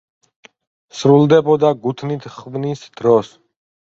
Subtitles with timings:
[0.99, 3.31] სრულდებოდა გუთნით ხვნის დროს.